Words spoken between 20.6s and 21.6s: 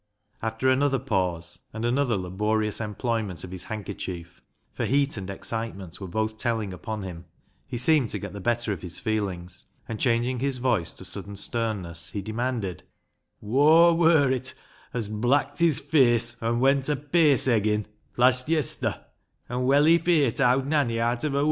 Nanny aat of her wits